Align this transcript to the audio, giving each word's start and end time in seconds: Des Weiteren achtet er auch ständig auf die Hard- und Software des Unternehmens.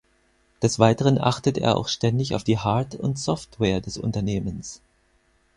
Des 0.63 0.79
Weiteren 0.79 1.19
achtet 1.21 1.59
er 1.59 1.77
auch 1.77 1.87
ständig 1.87 2.33
auf 2.33 2.43
die 2.43 2.57
Hard- 2.57 2.95
und 2.95 3.19
Software 3.19 3.81
des 3.81 3.97
Unternehmens. 3.99 4.81